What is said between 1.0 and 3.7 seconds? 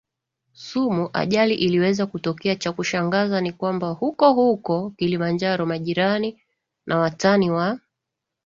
ajali iliweza kutokea Cha kushangaza ni